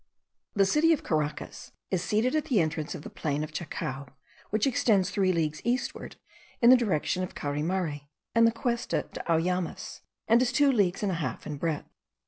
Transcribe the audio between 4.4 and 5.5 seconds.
which extends three